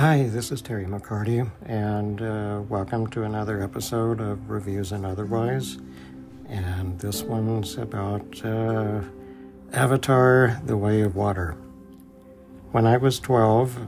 [0.00, 5.76] Hi, this is Terry McCarty, and uh, welcome to another episode of Reviews and Otherwise.
[6.48, 9.02] And this one's about uh,
[9.74, 11.54] Avatar The Way of Water.
[12.72, 13.78] When I was 12,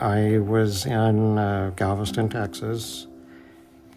[0.00, 3.06] I was in uh, Galveston, Texas,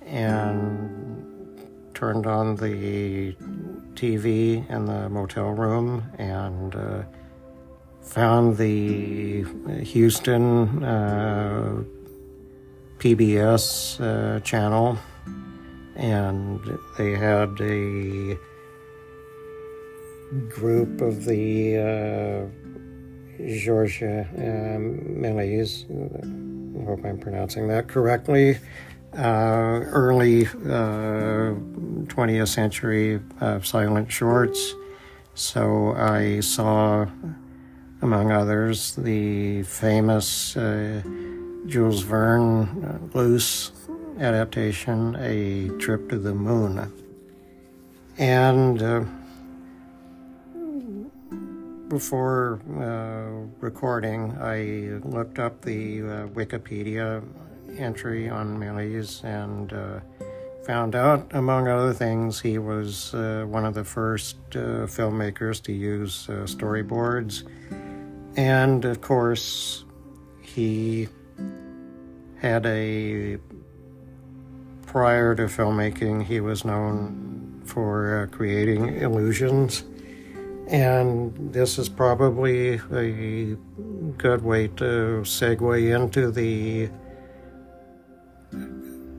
[0.05, 1.57] and
[1.93, 3.33] turned on the
[3.93, 7.03] TV in the motel room and uh,
[8.03, 9.43] found the
[9.81, 11.83] Houston uh,
[12.99, 14.97] PBS uh, channel,
[15.95, 16.59] and
[16.97, 18.37] they had a
[20.49, 22.45] group of the uh,
[23.45, 25.85] Georges um, Méliès.
[25.89, 28.57] I hope I'm pronouncing that correctly.
[29.15, 34.73] Uh, early 20th uh, century uh, silent shorts.
[35.35, 37.05] So I saw
[38.03, 41.01] among others, the famous uh,
[41.65, 43.71] Jules Verne uh, loose
[44.19, 46.91] adaptation, A Trip to the Moon.
[48.17, 49.05] And uh,
[51.87, 57.23] before uh, recording, I looked up the uh, Wikipedia
[57.77, 60.01] entry on Méliès and uh,
[60.65, 65.71] found out, among other things, he was uh, one of the first uh, filmmakers to
[65.71, 67.43] use uh, storyboards
[68.35, 69.85] and of course,
[70.41, 71.07] he
[72.39, 73.37] had a
[74.85, 79.83] prior to filmmaking, he was known for uh, creating illusions.
[80.67, 83.57] And this is probably a
[84.17, 86.89] good way to segue into the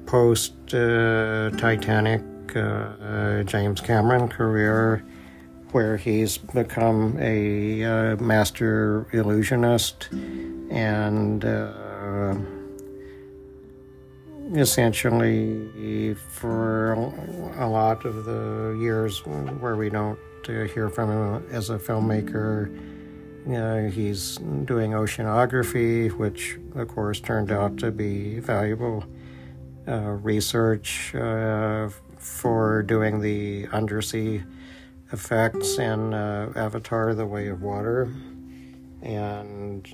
[0.07, 2.23] post uh, Titanic
[2.55, 5.05] uh, James Cameron career
[5.75, 10.08] where he's become a uh, master illusionist
[10.70, 12.33] and uh,
[14.55, 16.92] essentially for
[17.58, 20.17] a lot of the years where we don't
[20.48, 22.70] uh, hear from him as a filmmaker
[23.48, 29.02] uh, he's doing oceanography which of course turned out to be valuable
[29.89, 34.41] uh, research uh, for doing the undersea
[35.14, 38.13] effects in uh, Avatar The Way of Water.
[39.02, 39.86] And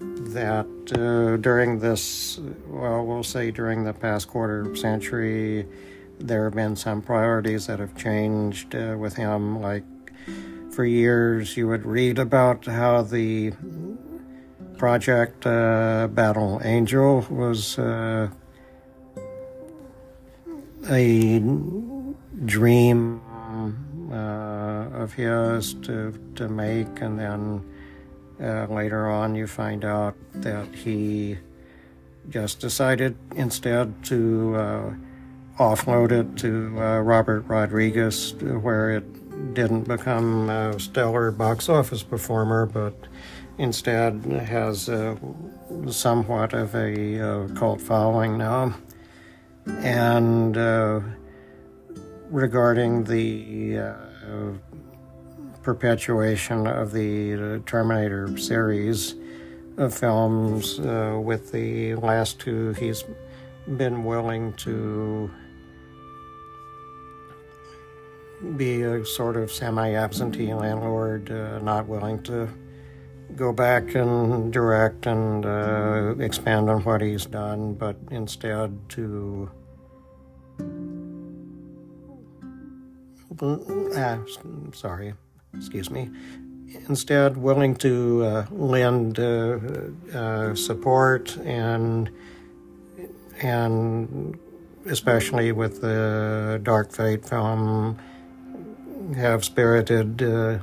[0.00, 2.38] that uh, during this,
[2.68, 5.66] well, we'll say during the past quarter century,
[6.18, 9.60] there have been some priorities that have changed uh, with him.
[9.60, 9.84] Like
[10.70, 13.52] for years, you would read about how the
[14.78, 18.28] project uh, Battle Angel was uh,
[20.88, 21.38] a
[22.44, 23.20] dream
[24.12, 27.64] uh, of his to, to make, and then
[28.40, 31.38] uh, later on you find out that he
[32.28, 34.94] just decided instead to uh,
[35.58, 42.66] offload it to uh, Robert Rodriguez, where it didn't become a stellar box office performer,
[42.66, 42.94] but
[43.58, 44.90] instead has
[45.88, 48.74] somewhat of a uh, cult following now.
[49.66, 51.00] And uh,
[52.30, 54.52] regarding the uh,
[55.62, 59.14] perpetuation of the Terminator series
[59.76, 60.78] of films.
[60.78, 63.04] Uh, with the last two, he's
[63.76, 65.30] been willing to
[68.56, 72.48] be a sort of semi absentee landlord, uh, not willing to
[73.34, 79.50] go back and direct and uh, expand on what he's done, but instead to
[83.42, 84.18] uh,
[84.72, 85.14] sorry,
[85.56, 86.10] excuse me,
[86.88, 89.58] instead willing to uh, lend uh,
[90.14, 92.10] uh, support and
[93.42, 94.38] and
[94.86, 97.98] especially with the Dark Fate film,
[99.16, 100.22] have spirited.
[100.22, 100.58] Uh,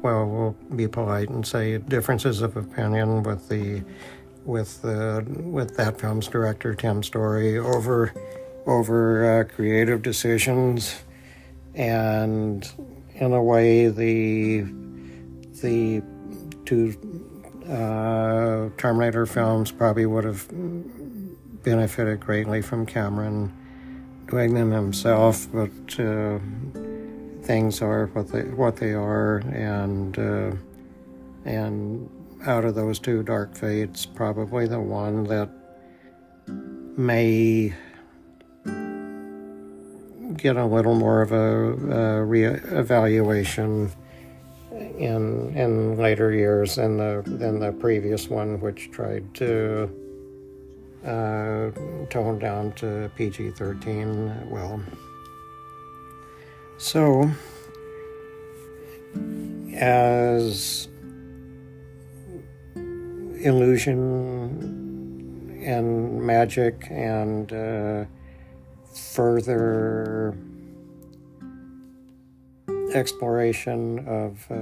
[0.00, 3.82] well, we'll be polite and say differences of opinion with the
[4.44, 8.12] with the with that film's director Tim Story over
[8.66, 11.02] over uh, creative decisions
[11.74, 12.70] and
[13.14, 14.62] in a way, the
[15.62, 16.02] the
[16.64, 16.96] two
[17.68, 20.46] uh, Terminator films probably would have
[21.62, 23.52] benefited greatly from Cameron
[24.28, 25.70] doing them himself, but
[26.00, 26.38] uh,
[27.42, 30.52] things are what they what they are, and uh,
[31.44, 32.08] and
[32.44, 35.48] out of those two Dark Fates, probably the one that
[36.96, 37.72] may
[40.36, 43.90] get a little more of a, a re-evaluation
[44.72, 49.90] in in later years than the than the previous one, which tried to
[51.04, 51.70] uh,
[52.08, 54.32] tone down to PG thirteen.
[54.50, 54.82] Well,
[56.78, 57.30] so
[59.74, 60.88] as
[63.40, 64.00] illusion
[65.64, 68.04] and magic and uh,
[68.92, 70.36] further
[72.94, 74.54] exploration of uh,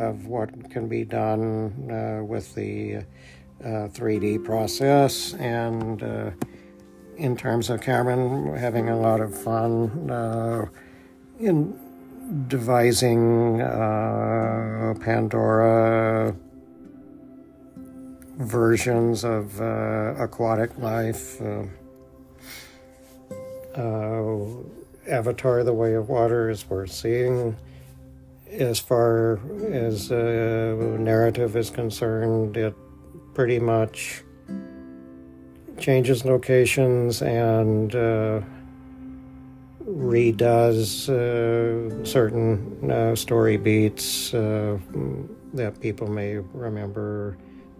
[0.00, 3.04] of what can be done uh, with the
[3.62, 6.30] 3D uh, process and uh,
[7.16, 10.66] in terms of Cameron having a lot of fun uh,
[11.38, 11.78] in
[12.48, 13.58] devising
[15.00, 16.34] Pandora
[18.36, 21.40] versions of aquatic life.
[23.76, 24.46] Uh,
[25.08, 27.56] Avatar: The Way of Water is worth seeing.
[28.50, 29.40] As far
[29.70, 32.74] as uh, narrative is concerned, it
[33.34, 34.22] pretty much
[35.78, 38.40] changes locations and uh,
[39.84, 44.78] redoes uh, certain uh, story beats uh,
[45.52, 47.36] that people may remember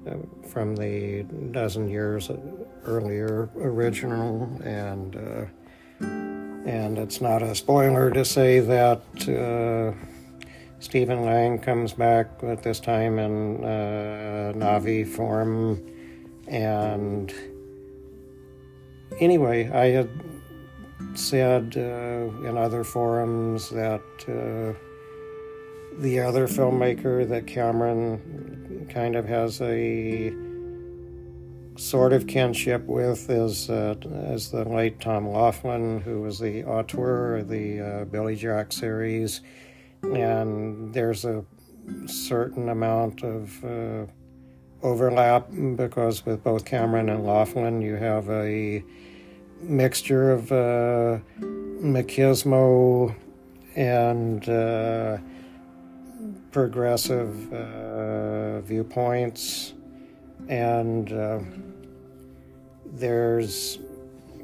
[0.06, 0.14] uh,
[0.48, 2.30] from the dozen years
[2.84, 5.16] earlier original and
[6.64, 9.92] and it's not a spoiler to say that uh,
[10.78, 15.80] Stephen Lang comes back at this time in uh, Na'vi form.
[16.46, 17.32] And
[19.20, 20.10] anyway, I had
[21.14, 24.78] said uh, in other forums that uh,
[26.00, 30.34] the other filmmaker that Cameron kind of has a
[31.76, 33.94] sort of kinship with is uh,
[34.30, 39.40] is the late Tom Laughlin, who was the auteur of the uh, Billy Jack series,
[40.02, 41.44] and there's a
[42.06, 44.06] certain amount of uh,
[44.82, 48.84] overlap because with both Cameron and Laughlin, you have a
[49.60, 53.14] mixture of uh, machismo
[53.74, 55.18] and uh,
[56.52, 59.74] progressive uh, viewpoints
[60.48, 61.38] and uh,
[62.86, 63.78] there's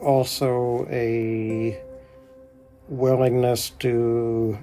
[0.00, 1.80] also a
[2.88, 4.58] willingness to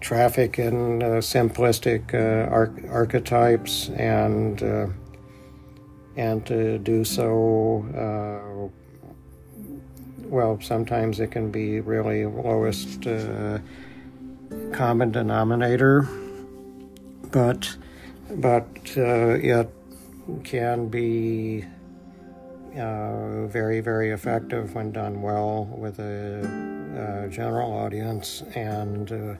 [0.00, 4.86] traffic in uh, simplistic uh, arch- archetypes and uh,
[6.16, 8.68] and to do so uh,
[10.24, 13.58] well sometimes it can be really lowest uh,
[14.72, 16.02] common denominator
[17.30, 17.76] but
[18.34, 18.66] but
[18.96, 19.70] it
[20.44, 21.64] can be
[22.76, 28.42] uh, very, very effective when done well with a, a general audience.
[28.54, 29.34] And uh,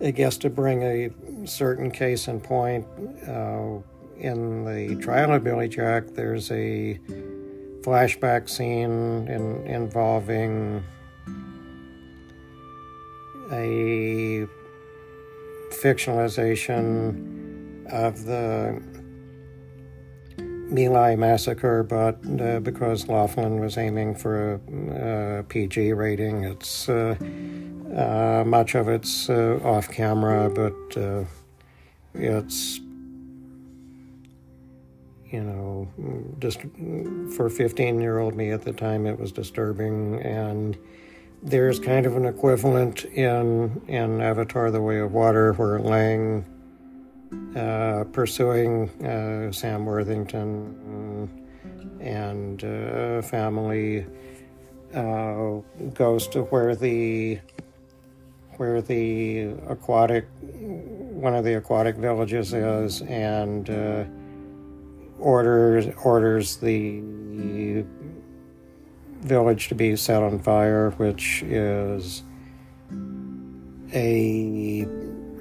[0.00, 1.10] it gets to bring a
[1.46, 2.86] certain case in point.
[3.26, 3.78] Uh,
[4.18, 6.98] in the trial of Billy Jack, there's a
[7.82, 10.82] flashback scene in, involving
[13.52, 14.46] a
[15.70, 18.82] fictionalization of the
[20.70, 26.90] My Lai massacre, but uh, because Laughlin was aiming for a, a PG rating, it's
[26.90, 27.16] uh,
[27.96, 31.24] uh, much of it's uh, off camera, but uh,
[32.12, 32.80] it's
[35.30, 35.88] you know
[36.38, 36.60] just
[37.34, 40.20] for 15 year old me at the time it was disturbing.
[40.20, 40.76] And
[41.42, 46.44] there's kind of an equivalent in in avatar the way of water where lang
[47.56, 51.28] uh, pursuing uh, Sam Worthington
[52.00, 54.06] and uh, family
[54.94, 55.60] uh,
[55.94, 57.38] goes to where the
[58.56, 64.04] where the aquatic one of the aquatic villages is and uh,
[65.18, 67.84] orders orders the
[69.20, 72.22] village to be set on fire, which is
[73.92, 74.86] a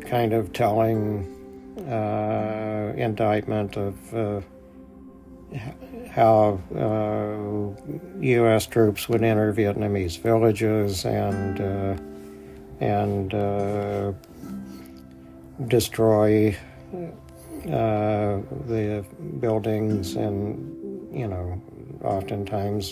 [0.01, 1.36] kind of telling
[1.85, 4.41] uh, indictment of uh,
[6.09, 8.65] how uh, U.S.
[8.65, 11.95] troops would enter Vietnamese villages and uh,
[12.79, 14.13] and uh,
[15.67, 16.55] destroy
[17.65, 19.05] uh, the
[19.39, 21.61] buildings and you know
[22.03, 22.91] oftentimes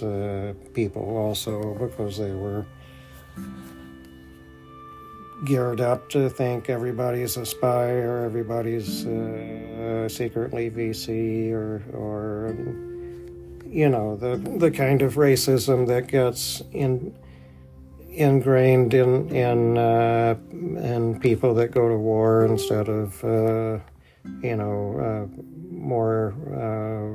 [0.74, 2.65] people also because they were
[5.46, 12.56] geared up to think everybody's a spy or everybody's uh, secretly VC or or
[13.66, 17.16] you know the the kind of racism that gets in
[18.16, 23.80] ingrained in in uh, in people that go to war instead of, uh,
[24.42, 27.12] you know, uh, more uh,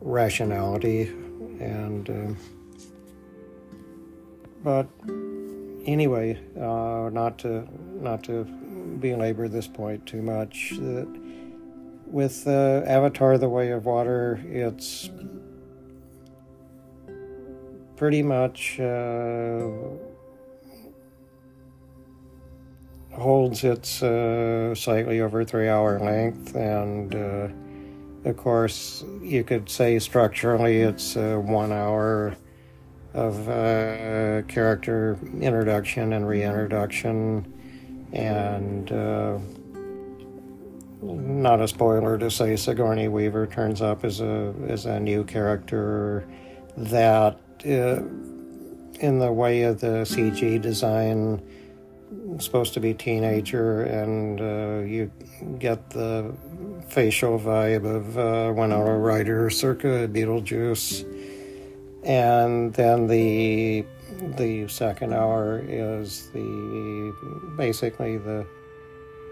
[0.00, 1.02] rationality
[1.60, 2.10] and.
[2.10, 2.34] Uh,
[4.62, 4.88] but
[5.86, 7.66] anyway, uh, not to
[8.00, 8.44] not to
[9.00, 10.72] belabor this point too much.
[10.78, 11.08] That
[12.06, 15.10] with uh, Avatar: The Way of Water, it's
[17.96, 19.68] pretty much uh,
[23.12, 29.98] holds its uh, slightly over three hour length, and uh, of course, you could say
[29.98, 32.36] structurally it's one hour
[33.14, 37.46] of uh, character introduction and reintroduction,
[38.12, 39.38] and uh,
[41.00, 46.26] not a spoiler to say Sigourney Weaver turns up as a as a new character
[46.76, 48.02] that, uh,
[48.98, 51.40] in the way of the CG design,
[52.40, 55.08] supposed to be teenager, and uh, you
[55.60, 56.34] get the
[56.88, 61.33] facial vibe of uh, Winona Ryder circa Beetlejuice
[62.04, 63.84] and then the
[64.36, 67.14] the second hour is the
[67.56, 68.46] basically the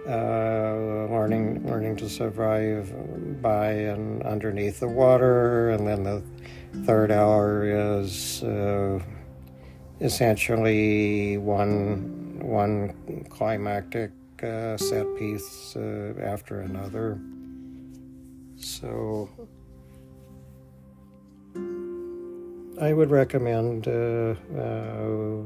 [0.09, 2.93] uh, learning learning to survive
[3.41, 6.23] by and underneath the water, and then the
[6.85, 8.99] third hour is uh,
[10.01, 14.11] essentially one one climactic
[14.43, 17.21] uh, set piece uh, after another.
[18.57, 19.29] So
[22.81, 25.43] I would recommend uh, uh,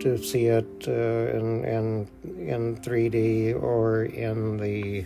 [0.00, 0.92] to see it uh,
[1.36, 5.02] in, in in 3D or in the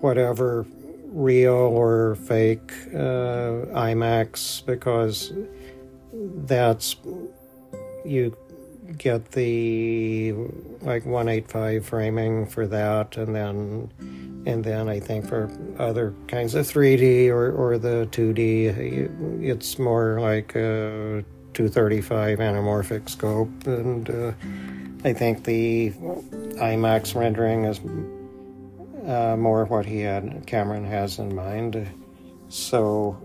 [0.00, 0.66] whatever
[1.08, 5.32] real or fake IMAX because
[6.12, 6.96] that's
[8.04, 8.36] you
[8.98, 10.32] get the
[10.82, 13.90] like 185 framing for that and then
[14.46, 20.20] and then I think for other kinds of 3D or, or the 2D, it's more
[20.20, 21.24] like a
[21.54, 23.66] 235 anamorphic scope.
[23.66, 24.32] And uh,
[25.04, 27.80] I think the IMAX rendering is
[29.08, 31.88] uh, more what he had, Cameron has in mind.
[32.48, 33.18] So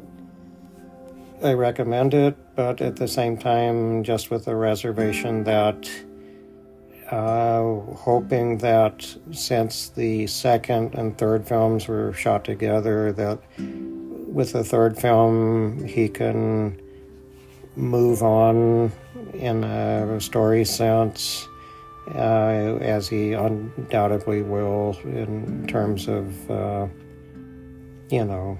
[1.42, 5.90] I recommend it, but at the same time, just with the reservation that
[7.10, 7.62] uh,
[7.96, 15.00] hoping that since the second and third films were shot together, that with the third
[15.00, 16.80] film he can
[17.78, 18.92] move on
[19.34, 21.48] in a story sense,
[22.16, 26.88] uh, as he undoubtedly will in terms of, uh,
[28.10, 28.60] you know,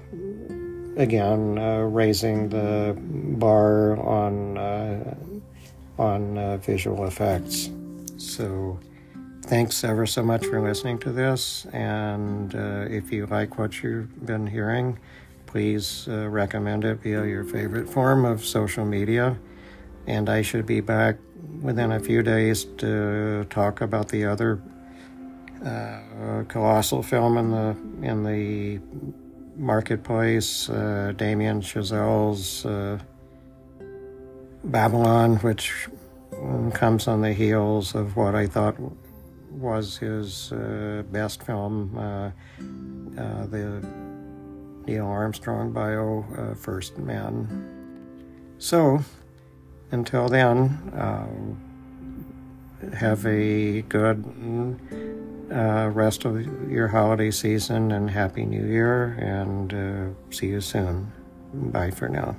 [1.00, 2.94] again uh, raising the
[3.38, 5.14] bar on uh,
[5.98, 7.70] on uh, visual effects.
[8.16, 8.78] So,
[9.42, 11.66] thanks ever so much for listening to this.
[11.72, 14.98] And uh, if you like what you've been hearing,
[15.46, 19.38] please uh, recommend it via your favorite form of social media.
[20.06, 21.16] And I should be back
[21.60, 24.62] within a few days to talk about the other
[25.64, 27.76] uh, colossal film in the
[28.06, 28.80] in the
[29.56, 32.98] marketplace, uh, Damien Chazelle's uh,
[34.64, 35.88] Babylon, which
[36.72, 38.76] comes on the heels of what I thought
[39.50, 42.30] was his uh, best film, uh,
[43.20, 43.84] uh, the
[44.86, 47.66] Neil Armstrong bio, uh, First Man.
[48.58, 49.00] So,
[49.90, 50.78] until then,
[52.94, 54.24] have a good
[55.50, 61.12] uh, rest of your holiday season and Happy New Year, and see you soon.
[61.52, 62.36] Bye for now.